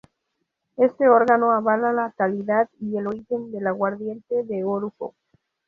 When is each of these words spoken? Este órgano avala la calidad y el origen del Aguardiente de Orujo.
Este 0.77 1.07
órgano 1.07 1.51
avala 1.51 1.93
la 1.93 2.11
calidad 2.17 2.67
y 2.79 2.97
el 2.97 3.05
origen 3.05 3.51
del 3.51 3.67
Aguardiente 3.67 4.43
de 4.45 4.63
Orujo. 4.63 5.13